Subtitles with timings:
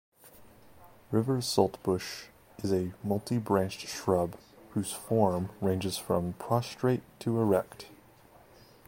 [1.11, 2.23] River saltbush
[2.63, 4.35] is a multi-branched shrub
[4.71, 7.85] whose form ranges from prostrate to erect.